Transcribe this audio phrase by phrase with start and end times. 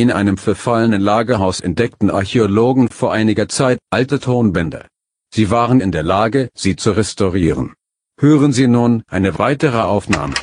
[0.00, 4.86] In einem verfallenen Lagerhaus entdeckten Archäologen vor einiger Zeit alte Tonbänder.
[5.34, 7.74] Sie waren in der Lage, sie zu restaurieren.
[8.20, 10.34] Hören Sie nun eine weitere Aufnahme.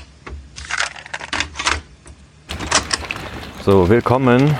[3.63, 4.53] So, willkommen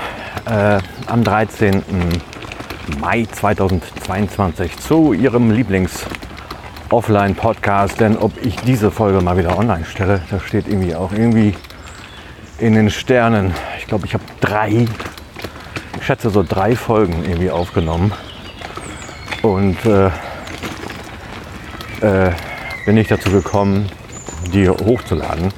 [0.45, 1.83] äh, am 13.
[3.01, 7.99] Mai 2022 zu Ihrem Lieblings-Offline-Podcast.
[7.99, 11.53] Denn ob ich diese Folge mal wieder online stelle, das steht irgendwie auch irgendwie
[12.57, 13.53] in den Sternen.
[13.79, 14.87] Ich glaube, ich habe drei,
[15.97, 18.13] ich schätze so drei Folgen irgendwie aufgenommen.
[19.41, 20.07] Und äh,
[22.01, 22.31] äh,
[22.85, 23.89] bin nicht dazu gekommen,
[24.53, 25.51] die hochzuladen.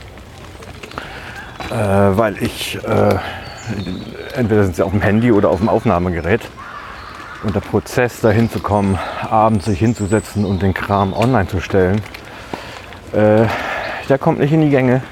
[1.71, 3.15] Äh, weil ich, äh,
[4.33, 6.41] entweder sind sie auf dem Handy oder auf dem Aufnahmegerät.
[7.43, 8.97] Und der Prozess dahin zu kommen,
[9.29, 12.01] abends sich hinzusetzen und den Kram online zu stellen,
[13.13, 13.45] äh,
[14.09, 15.03] der kommt nicht in die Gänge.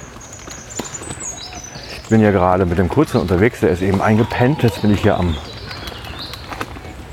[2.09, 4.62] Bin ja gerade mit dem Kurzen unterwegs, der ist eben eingepennt.
[4.62, 5.36] Jetzt bin ich hier am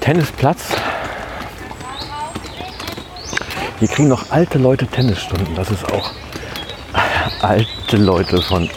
[0.00, 0.74] Tennisplatz.
[3.78, 5.54] Hier kriegen noch alte Leute Tennisstunden.
[5.54, 6.10] Das ist auch
[7.42, 8.68] alte Leute von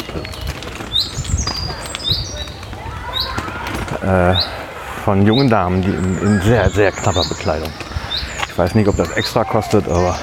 [4.01, 4.35] äh,
[5.03, 7.69] von jungen Damen, die in, in sehr, sehr knapper Bekleidung.
[8.47, 10.17] Ich weiß nicht, ob das extra kostet, aber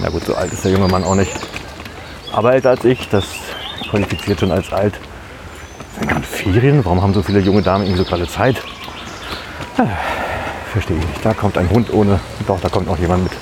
[0.00, 1.32] na gut, so alt ist der junge Mann auch nicht.
[2.32, 3.24] Aber älter als ich, das
[3.90, 4.94] qualifiziert schon als alt.
[5.98, 6.84] Sind gerade Ferien?
[6.84, 8.62] Warum haben so viele junge Damen irgendwie so gerade Zeit?
[9.76, 9.86] Ah,
[10.72, 11.24] verstehe ich nicht.
[11.24, 12.20] Da kommt ein Hund ohne.
[12.46, 13.32] Doch, da kommt noch jemand mit.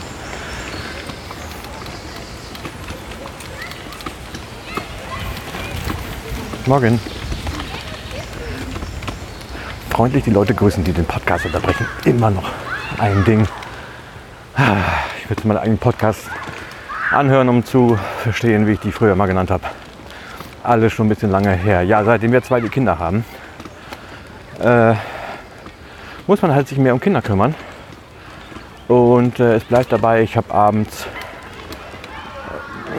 [6.67, 7.01] Morgen.
[9.91, 11.87] Freundlich die Leute grüßen, die den Podcast unterbrechen.
[12.05, 12.51] Immer noch
[12.99, 13.47] ein Ding.
[15.39, 16.29] Würde meinen eigenen Podcast
[17.13, 19.63] anhören, um zu verstehen, wie ich die früher mal genannt habe.
[20.65, 21.83] Alles schon ein bisschen lange her.
[21.83, 23.25] Ja, seitdem wir zwei die Kinder haben,
[24.61, 24.95] äh,
[26.27, 27.55] muss man halt sich mehr um Kinder kümmern.
[28.89, 31.07] Und äh, es bleibt dabei, ich habe abends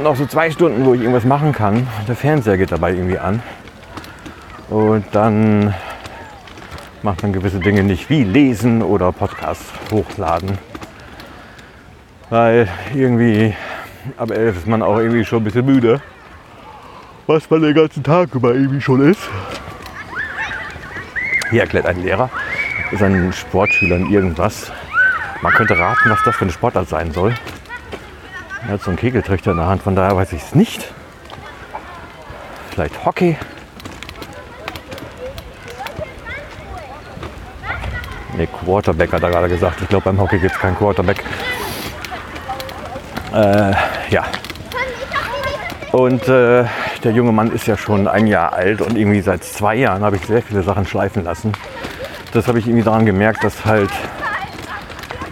[0.02, 1.88] noch so zwei Stunden, wo ich irgendwas machen kann.
[2.08, 3.44] Der Fernseher geht dabei irgendwie an.
[4.69, 5.74] Und dann
[7.02, 10.58] macht man gewisse Dinge nicht, wie lesen oder Podcast hochladen.
[12.29, 13.56] Weil irgendwie
[14.17, 16.01] ab 11 ist man auch irgendwie schon ein bisschen müde.
[17.28, 19.22] Was man den ganzen Tag über irgendwie schon ist.
[21.51, 22.29] Hier erklärt ein Lehrer
[22.97, 24.72] seinen Sportschülern irgendwas.
[25.41, 27.34] Man könnte raten, was das für eine Sportart sein soll.
[28.63, 30.91] Er hat so einen Kegeltrichter in der Hand, von daher weiß ich es nicht.
[32.72, 33.38] Vielleicht Hockey.
[38.35, 39.81] Ne, Quarterback hat er gerade gesagt.
[39.81, 41.23] Ich glaube, beim Hockey gibt es keinen Quarterback.
[43.34, 43.73] Äh,
[44.09, 44.25] ja.
[45.91, 46.66] Und äh,
[47.03, 50.17] der junge Mann ist ja schon ein Jahr alt und irgendwie seit zwei Jahren habe
[50.17, 51.53] ich sehr viele Sachen schleifen lassen.
[52.31, 53.89] Das habe ich irgendwie daran gemerkt, dass halt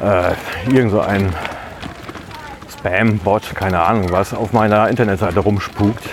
[0.01, 0.33] äh,
[0.73, 1.33] irgend so ein
[2.71, 6.03] Spam-Bot, keine Ahnung was, auf meiner Internetseite rumspukt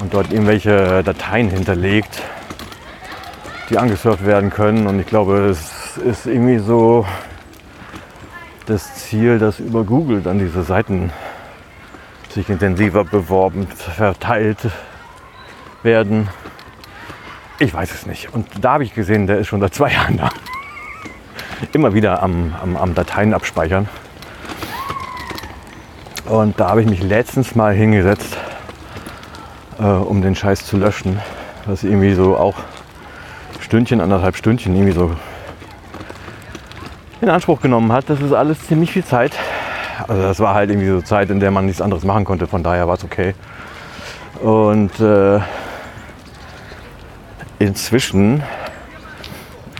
[0.00, 2.22] und dort irgendwelche Dateien hinterlegt,
[3.70, 4.86] die angesurft werden können.
[4.86, 7.06] Und ich glaube, es ist irgendwie so
[8.66, 11.12] das Ziel, dass über Google dann diese Seiten
[12.30, 14.58] sich intensiver beworben, verteilt
[15.82, 16.28] werden.
[17.58, 18.32] Ich weiß es nicht.
[18.34, 20.30] Und da habe ich gesehen, der ist schon seit zwei Jahren da.
[21.72, 23.88] Immer wieder am, am, am Dateien abspeichern.
[26.26, 28.36] Und da habe ich mich letztens mal hingesetzt,
[29.78, 31.20] äh, um den Scheiß zu löschen.
[31.66, 32.56] Was irgendwie so auch
[33.60, 35.14] Stündchen, anderthalb Stündchen irgendwie so
[37.24, 38.08] in Anspruch genommen hat.
[38.08, 39.32] Das ist alles ziemlich viel Zeit.
[40.06, 42.46] Also das war halt irgendwie so Zeit, in der man nichts anderes machen konnte.
[42.46, 43.34] Von daher war es okay.
[44.42, 45.40] Und äh,
[47.58, 48.44] inzwischen,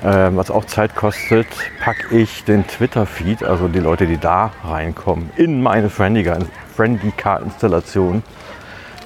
[0.03, 1.47] äh, was auch Zeit kostet,
[1.85, 8.23] packe ich den Twitter-Feed, also die Leute, die da reinkommen, in meine Friendly-Card-Installation,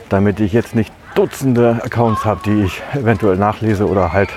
[0.08, 4.28] damit ich jetzt nicht Dutzende Accounts habe, die ich eventuell nachlese oder halt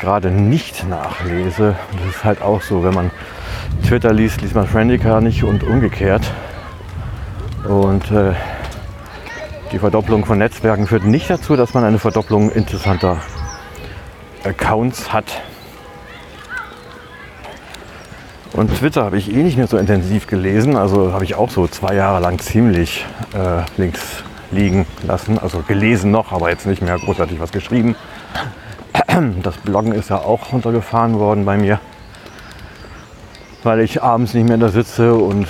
[0.00, 1.76] gerade nicht nachlese.
[1.92, 3.10] Das ist halt auch so, wenn man
[3.86, 6.22] Twitter liest, liest man Friendica nicht und umgekehrt.
[7.68, 8.32] Und äh,
[9.72, 13.18] die Verdopplung von Netzwerken führt nicht dazu, dass man eine Verdopplung interessanter
[14.42, 15.42] Accounts hat.
[18.52, 21.68] Und Twitter habe ich eh nicht mehr so intensiv gelesen, also habe ich auch so
[21.68, 25.38] zwei Jahre lang ziemlich äh, links liegen lassen.
[25.38, 27.94] Also gelesen noch, aber jetzt nicht mehr großartig was geschrieben.
[29.42, 31.78] Das Bloggen ist ja auch runtergefahren worden bei mir,
[33.62, 35.46] weil ich abends nicht mehr da sitze und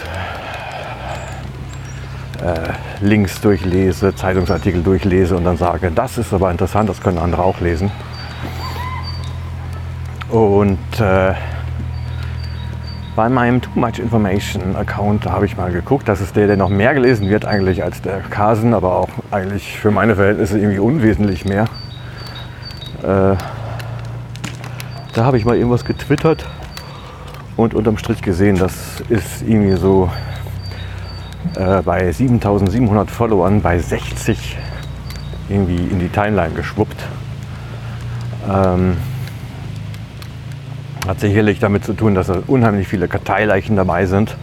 [2.43, 7.43] äh, Links durchlese, Zeitungsartikel durchlese und dann sage, das ist aber interessant, das können andere
[7.43, 7.91] auch lesen.
[10.31, 11.35] Und äh,
[13.15, 16.09] bei meinem Too Much Information Account habe ich mal geguckt.
[16.09, 19.79] Das ist der, der noch mehr gelesen wird eigentlich als der Kasen, aber auch eigentlich
[19.79, 21.67] für meine Verhältnisse irgendwie unwesentlich mehr.
[23.03, 23.37] Äh,
[25.13, 26.47] da habe ich mal irgendwas getwittert
[27.57, 30.11] und unterm Strich gesehen, das ist irgendwie so
[31.57, 34.57] äh, bei 7700 Followern bei 60
[35.49, 37.03] irgendwie in die Timeline geschwuppt.
[38.49, 38.97] Ähm,
[41.07, 44.37] hat sicherlich damit zu tun, dass da unheimlich viele Karteileichen dabei sind.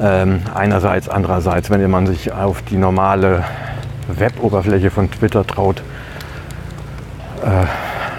[0.00, 3.44] Ähm, einerseits, andererseits, wenn man sich auf die normale
[4.08, 5.82] Web-Oberfläche von Twitter traut,
[7.44, 7.66] äh,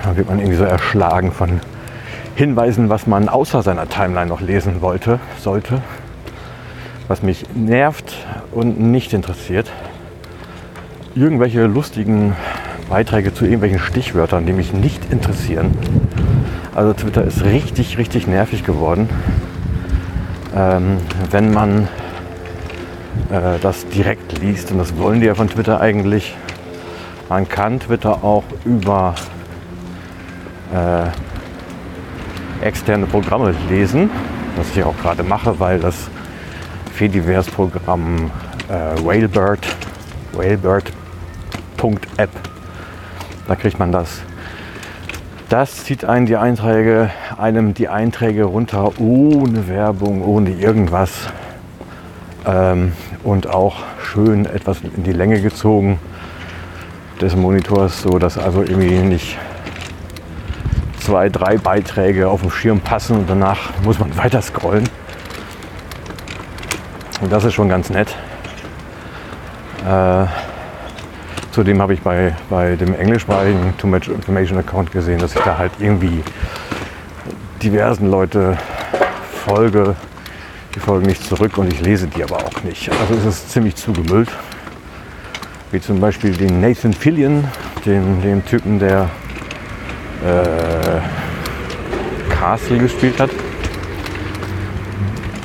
[0.03, 1.59] dann wird man irgendwie so erschlagen von
[2.35, 5.81] Hinweisen, was man außer seiner Timeline noch lesen wollte, sollte,
[7.07, 8.13] was mich nervt
[8.51, 9.71] und nicht interessiert.
[11.13, 12.35] Irgendwelche lustigen
[12.89, 15.77] Beiträge zu irgendwelchen Stichwörtern, die mich nicht interessieren.
[16.73, 19.09] Also Twitter ist richtig, richtig nervig geworden.
[20.55, 20.97] Ähm,
[21.29, 21.87] wenn man
[23.29, 26.35] äh, das direkt liest, und das wollen die ja von Twitter eigentlich,
[27.29, 29.15] man kann Twitter auch über
[30.73, 31.05] äh,
[32.65, 34.09] externe Programme lesen,
[34.55, 36.09] was ich auch gerade mache, weil das
[36.93, 38.31] Fediverse-Programm
[38.69, 39.65] äh, Whalebird,
[40.33, 42.29] whalebird.app,
[43.47, 44.21] da kriegt man das
[45.51, 51.27] das zieht einen die Einträge, einem die Einträge runter ohne Werbung, ohne irgendwas.
[52.45, 52.93] Ähm,
[53.25, 55.99] und auch schön etwas in die Länge gezogen
[57.19, 59.37] des Monitors, so dass also irgendwie nicht
[61.11, 64.87] zwei, drei Beiträge auf dem Schirm passen und danach muss man weiter scrollen.
[67.19, 68.15] Und das ist schon ganz nett.
[69.85, 70.25] Äh,
[71.51, 75.57] Zudem habe ich bei, bei dem englischsprachigen Too Much Information Account gesehen, dass ich da
[75.57, 76.23] halt irgendwie
[77.61, 78.57] diversen Leute
[79.45, 79.97] folge.
[80.73, 82.89] Die folgen nicht zurück und ich lese die aber auch nicht.
[82.89, 84.29] Also es ist ziemlich zugemüllt.
[85.73, 87.43] Wie zum Beispiel den Nathan Fillion,
[87.85, 89.09] den, den Typen, der
[90.25, 91.01] äh,
[92.29, 93.29] Castle gespielt hat.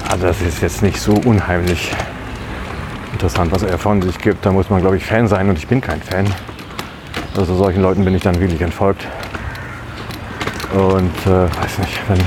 [0.08, 1.93] Also das ist jetzt nicht so unheimlich
[3.12, 4.44] interessant, was er von sich gibt.
[4.46, 6.26] Da muss man, glaube ich, Fan sein und ich bin kein Fan.
[7.37, 9.06] Also solchen Leuten bin ich dann wirklich entfolgt.
[10.73, 12.19] Und äh, weiß nicht, wenn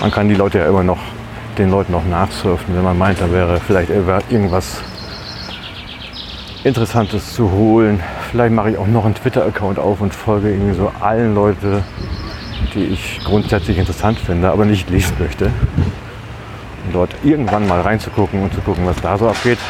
[0.00, 0.98] man kann die Leute ja immer noch
[1.56, 4.82] den Leuten noch nachsurfen, wenn man meint, da wäre vielleicht irgendwas
[6.62, 8.02] Interessantes zu holen.
[8.34, 11.84] Vielleicht mache ich auch noch einen Twitter-Account auf und folge irgendwie so allen Leuten,
[12.74, 15.52] die ich grundsätzlich interessant finde, aber nicht lesen möchte
[16.92, 19.60] dort irgendwann mal reinzugucken und zu gucken, was da so abgeht.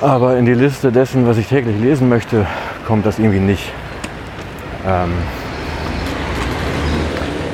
[0.00, 2.46] Aber in die Liste dessen, was ich täglich lesen möchte,
[2.86, 3.72] kommt das irgendwie nicht.
[4.86, 5.10] Ähm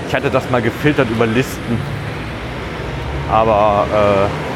[0.09, 1.79] ich hatte das mal gefiltert über Listen,
[3.31, 4.50] aber äh,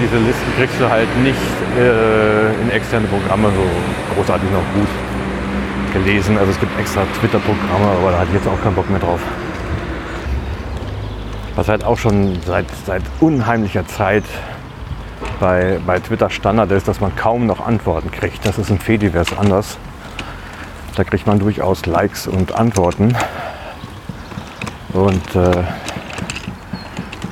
[0.00, 1.38] diese Listen kriegst du halt nicht
[1.78, 4.88] äh, in externe Programme so großartig noch gut
[5.92, 6.38] gelesen.
[6.38, 9.20] Also es gibt extra Twitter-Programme, aber da hatte ich jetzt auch keinen Bock mehr drauf
[11.56, 14.24] was halt auch schon seit, seit unheimlicher Zeit
[15.40, 18.44] bei, bei Twitter Standard ist, dass man kaum noch Antworten kriegt.
[18.44, 19.78] Das ist im Fediverse anders.
[20.96, 23.16] Da kriegt man durchaus Likes und Antworten.
[24.92, 25.64] Und äh,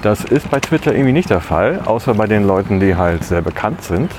[0.02, 3.42] das ist bei Twitter irgendwie nicht der Fall, außer bei den Leuten, die halt sehr
[3.42, 4.11] bekannt sind.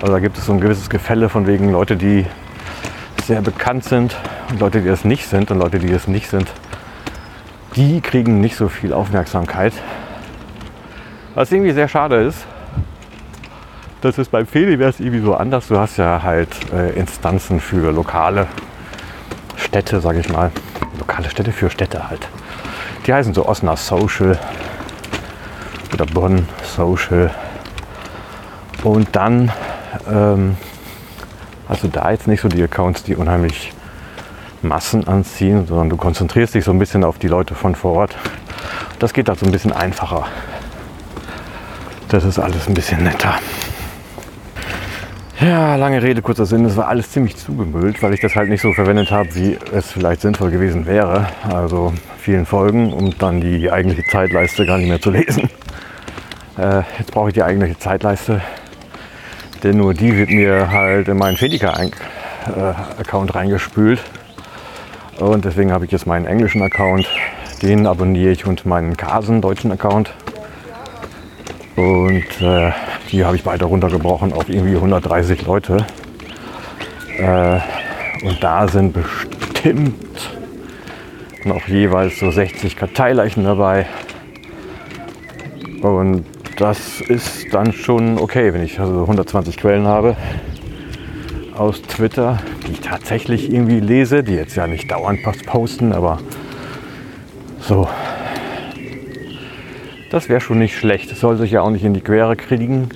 [0.00, 2.26] Also da gibt es so ein gewisses Gefälle von wegen Leute, die
[3.24, 4.16] sehr bekannt sind
[4.50, 6.48] und Leute, die es nicht sind und Leute, die es nicht sind
[7.76, 9.72] die kriegen nicht so viel Aufmerksamkeit.
[11.34, 12.46] Was irgendwie sehr schade ist,
[14.00, 15.68] das ist beim Fediverse irgendwie so anders.
[15.68, 18.46] Du hast ja halt äh, Instanzen für lokale
[19.56, 20.52] Städte, sage ich mal.
[20.98, 22.28] Lokale Städte für Städte halt.
[23.06, 24.38] Die heißen so Osnabrück Social
[25.94, 27.30] oder Bonn Social.
[28.82, 29.50] Und dann
[30.12, 30.56] ähm,
[31.68, 33.72] hast du da jetzt nicht so die Accounts, die unheimlich
[34.60, 38.16] Massen anziehen, sondern du konzentrierst dich so ein bisschen auf die Leute von vor Ort.
[38.98, 40.26] Das geht halt so ein bisschen einfacher.
[42.08, 43.34] Das ist alles ein bisschen netter.
[45.40, 46.64] Ja, lange Rede, kurzer Sinn.
[46.64, 49.90] Es war alles ziemlich zugemüllt, weil ich das halt nicht so verwendet habe, wie es
[49.90, 51.28] vielleicht sinnvoll gewesen wäre.
[51.42, 55.50] Also vielen Folgen, um dann die eigentliche Zeitleiste gar nicht mehr zu lesen.
[56.58, 58.40] Äh, jetzt brauche ich die eigentliche Zeitleiste,
[59.62, 64.00] denn nur die wird mir halt in meinen Fedica-Account reingespült.
[65.18, 67.08] Und deswegen habe ich jetzt meinen englischen Account,
[67.62, 70.12] Den abonniere ich und meinen Kasen deutschen Account.
[71.76, 72.72] Und äh,
[73.10, 75.78] die habe ich weiter runtergebrochen auf irgendwie 130 Leute.
[77.18, 77.58] Äh,
[78.24, 80.30] und da sind bestimmt
[81.44, 83.86] noch jeweils so 60 Karteileichen dabei.
[85.82, 86.24] Und
[86.56, 90.16] das ist dann schon okay, wenn ich also 120 Quellen habe
[91.56, 96.18] aus Twitter, die ich tatsächlich irgendwie lese, die jetzt ja nicht dauernd posten, aber
[97.60, 97.88] so.
[100.10, 101.10] Das wäre schon nicht schlecht.
[101.10, 102.88] Das soll sich ja auch nicht in die Quere kriegen,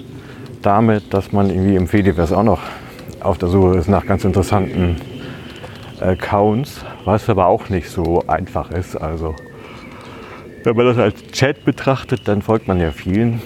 [0.63, 2.61] damit, dass man irgendwie im Fediverse auch noch
[3.21, 4.97] auf der Suche ist nach ganz interessanten
[6.01, 8.97] Accounts, was aber auch nicht so einfach ist.
[8.97, 9.35] Also
[10.65, 13.41] wenn man das als Chat betrachtet, dann folgt man ja vielen.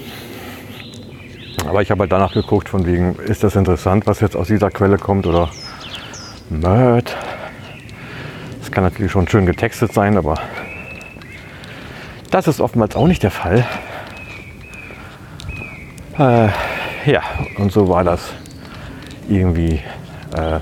[1.67, 4.71] Aber ich habe halt danach geguckt, von wegen, ist das interessant, was jetzt aus dieser
[4.71, 5.51] Quelle kommt oder
[6.51, 7.17] Mörd.
[8.61, 10.41] Das kann natürlich schon schön getextet sein, aber
[12.31, 13.65] das ist oftmals auch nicht der Fall.
[16.19, 16.49] Äh,
[17.11, 17.23] ja,
[17.59, 18.33] und so war das
[19.29, 19.81] irgendwie
[20.37, 20.61] äh,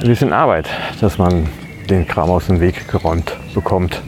[0.00, 0.68] ein bisschen Arbeit,
[1.00, 1.48] dass man
[1.88, 4.02] den Kram aus dem Weg geräumt bekommt.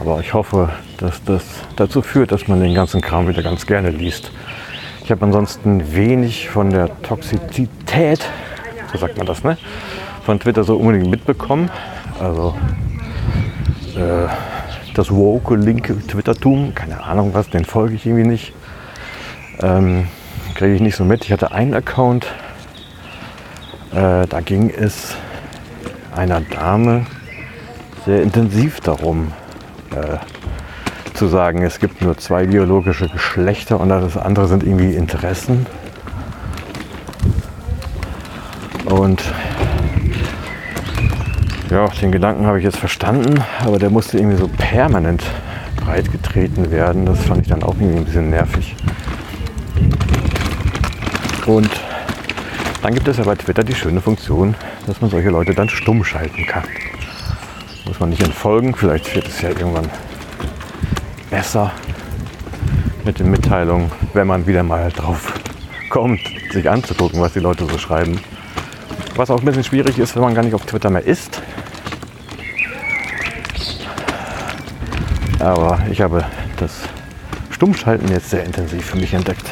[0.00, 1.44] Aber ich hoffe, dass das
[1.76, 4.32] dazu führt, dass man den ganzen Kram wieder ganz gerne liest.
[5.04, 8.24] Ich habe ansonsten wenig von der Toxizität,
[8.92, 9.58] so sagt man das, ne?
[10.24, 11.70] Von Twitter so unbedingt mitbekommen.
[12.20, 12.54] Also
[13.96, 14.28] äh,
[14.94, 18.52] das woke linke Twittertum, keine Ahnung was, den folge ich irgendwie nicht.
[19.60, 20.06] Ähm,
[20.54, 21.24] Kriege ich nicht so mit.
[21.24, 22.26] Ich hatte einen Account,
[23.92, 25.16] äh, da ging es
[26.14, 27.06] einer Dame
[28.04, 29.32] sehr intensiv darum,
[29.94, 30.18] äh,
[31.14, 35.66] zu sagen, es gibt nur zwei biologische Geschlechter und das andere sind irgendwie Interessen.
[38.86, 39.22] Und
[41.70, 45.22] ja, den Gedanken habe ich jetzt verstanden, aber der musste irgendwie so permanent
[45.76, 47.06] breit getreten werden.
[47.06, 48.74] Das fand ich dann auch irgendwie ein bisschen nervig.
[51.46, 51.70] Und
[52.82, 54.54] dann gibt es ja bei Twitter die schöne Funktion,
[54.86, 56.64] dass man solche Leute dann stumm schalten kann.
[57.86, 59.90] Muss man nicht entfolgen, vielleicht wird es ja irgendwann
[61.30, 61.72] besser
[63.04, 65.32] mit den Mitteilungen, wenn man wieder mal drauf
[65.88, 66.20] kommt,
[66.52, 68.20] sich anzugucken, was die Leute so schreiben.
[69.16, 71.42] Was auch ein bisschen schwierig ist, wenn man gar nicht auf Twitter mehr ist.
[75.38, 76.24] Aber ich habe
[76.56, 76.82] das
[77.50, 79.50] Stummschalten jetzt sehr intensiv für mich entdeckt.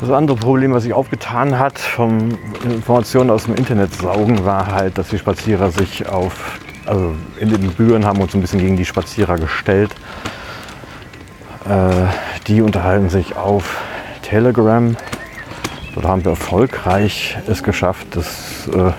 [0.00, 4.96] Das andere Problem, was sich aufgetan hat vom Informationen aus dem Internet saugen, war halt,
[4.96, 8.84] dass die Spazierer sich auf, also in den Büren haben uns ein bisschen gegen die
[8.84, 9.90] Spazierer gestellt.
[11.68, 12.06] Äh,
[12.46, 13.82] die unterhalten sich auf
[14.22, 14.96] Telegram.
[15.94, 18.92] Dort haben wir erfolgreich es geschafft, dass äh,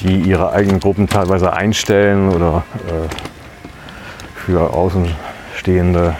[0.00, 3.08] die ihre eigenen Gruppen teilweise einstellen oder äh,
[4.36, 6.16] für Außenstehende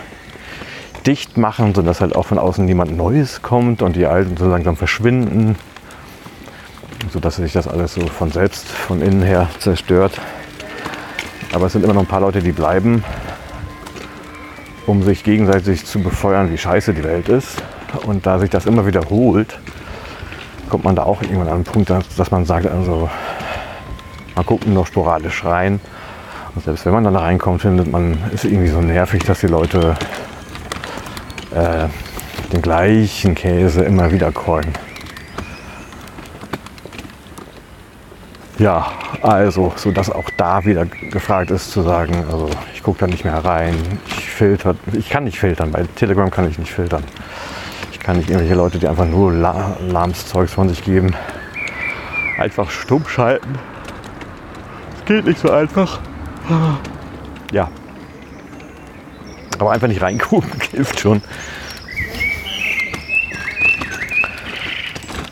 [1.07, 4.77] dicht machen, sodass halt auch von außen niemand Neues kommt und die Alten so langsam
[4.77, 5.57] verschwinden,
[7.13, 10.21] sodass sich das alles so von selbst, von innen her zerstört.
[11.53, 13.03] Aber es sind immer noch ein paar Leute, die bleiben,
[14.87, 17.63] um sich gegenseitig zu befeuern, wie scheiße die Welt ist.
[18.07, 19.59] Und da sich das immer wiederholt,
[20.69, 23.11] kommt man da auch irgendwann an den Punkt, dass man sagt, also
[24.37, 25.81] man guckt nur noch sporadisch rein.
[26.55, 29.49] Und selbst wenn man dann da reinkommt, findet man, ist irgendwie so nervig, dass die
[29.49, 29.97] Leute
[31.55, 31.89] äh,
[32.53, 34.73] den gleichen Käse immer wieder callen.
[38.61, 43.07] Ja, also, so dass auch da wieder gefragt ist zu sagen, also ich gucke da
[43.07, 43.75] nicht mehr rein,
[44.07, 47.03] ich filter, ich kann nicht filtern, bei Telegram kann ich nicht filtern.
[47.91, 51.17] Ich kann nicht irgendwelche Leute, die einfach nur lahmes Zeugs von sich geben,
[52.39, 53.59] einfach stumm schalten.
[54.99, 55.99] Es geht nicht so einfach.
[57.53, 57.71] Ja,
[59.59, 61.23] aber einfach nicht reingucken hilft schon.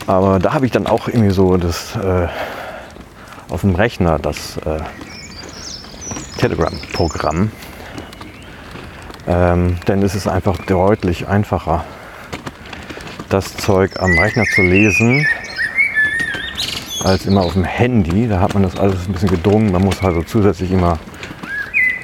[0.07, 2.27] Aber da habe ich dann auch irgendwie so das äh,
[3.49, 4.79] auf dem Rechner das äh,
[6.37, 7.51] Telegram-Programm.
[9.27, 11.83] Ähm, denn es ist einfach deutlich einfacher,
[13.29, 15.27] das Zeug am Rechner zu lesen,
[17.03, 18.27] als immer auf dem Handy.
[18.27, 19.71] Da hat man das alles ein bisschen gedrungen.
[19.71, 20.99] Man muss also zusätzlich immer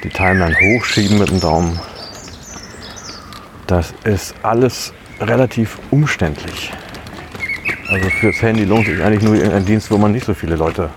[0.04, 1.80] die Timeline hochschieben mit dem Daumen
[3.66, 6.72] das ist alles relativ umständlich.
[7.88, 10.90] Also fürs Handy lohnt sich eigentlich nur irgendein Dienst, wo man nicht so viele Leute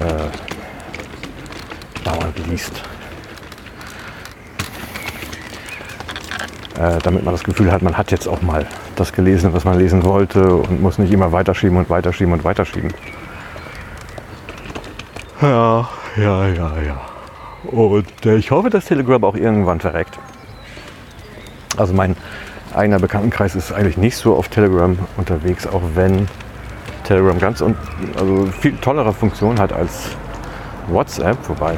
[0.00, 0.28] äh,
[2.04, 2.82] dauernd liest.
[6.78, 9.78] Äh, damit man das Gefühl hat, man hat jetzt auch mal das gelesen, was man
[9.78, 12.92] lesen wollte und muss nicht immer weiterschieben und weiterschieben und weiterschieben.
[15.40, 17.00] Ja, Ja, ja, ja.
[17.70, 20.18] Und äh, ich hoffe, dass Telegram auch irgendwann verreckt.
[21.76, 22.16] Also mein
[22.74, 26.28] eigener Bekanntenkreis ist eigentlich nicht so auf Telegram unterwegs, auch wenn
[27.06, 27.76] Telegram ganz und
[28.18, 30.10] also viel tollere Funktion hat als
[30.88, 31.76] WhatsApp, wobei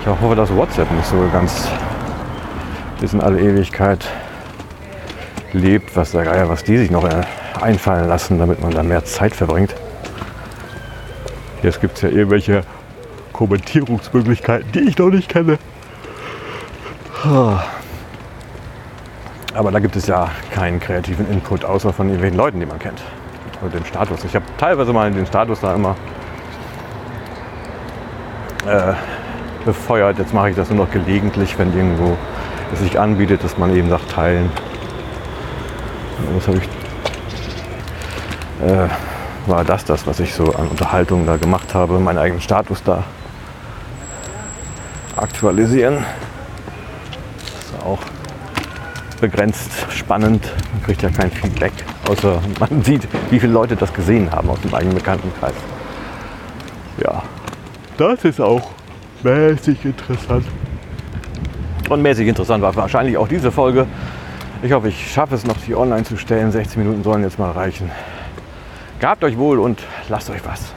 [0.00, 1.68] ich hoffe, dass WhatsApp nicht so ganz
[3.00, 4.04] bis in alle Ewigkeit
[5.52, 7.22] lebt, was der Geier, was die sich noch äh,
[7.60, 9.74] einfallen lassen, damit man da mehr Zeit verbringt.
[11.62, 12.62] Jetzt gibt es ja irgendwelche
[13.32, 15.58] Kommentierungsmöglichkeiten, die ich noch nicht kenne.
[19.54, 23.02] Aber da gibt es ja keinen kreativen Input, außer von irgendwelchen Leuten, die man kennt.
[23.60, 24.24] Und dem Status.
[24.24, 25.96] Ich habe teilweise mal den Status da immer
[28.66, 28.92] äh,
[29.64, 30.18] befeuert.
[30.18, 32.16] Jetzt mache ich das nur noch gelegentlich, wenn irgendwo
[32.72, 34.50] es sich anbietet, dass man eben sagt, teilen.
[36.34, 36.64] Das habe ich,
[38.68, 38.88] äh,
[39.46, 43.04] war das das, was ich so an Unterhaltung da gemacht habe, meinen eigenen Status da
[45.16, 46.04] aktualisieren.
[47.36, 47.98] Das ist auch
[49.20, 50.52] begrenzt spannend.
[50.72, 51.72] Man kriegt ja kein Feedback,
[52.08, 55.54] außer man sieht, wie viele Leute das gesehen haben aus dem eigenen Bekanntenkreis.
[57.02, 57.22] Ja,
[57.96, 58.70] das ist auch
[59.22, 60.46] mäßig interessant.
[61.88, 63.86] Und mäßig interessant war wahrscheinlich auch diese Folge.
[64.62, 66.50] Ich hoffe, ich schaffe es noch, die online zu stellen.
[66.50, 67.90] 16 Minuten sollen jetzt mal reichen.
[69.00, 70.74] Gehabt euch wohl und lasst euch was.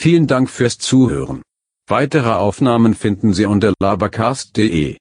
[0.00, 1.42] Vielen Dank fürs Zuhören.
[1.88, 4.90] Weitere Aufnahmen finden Sie unter labercast.de.